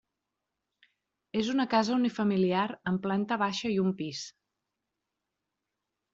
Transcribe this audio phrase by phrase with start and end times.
[1.41, 4.25] És una casa unifamiliar amb planta baixa i un pis.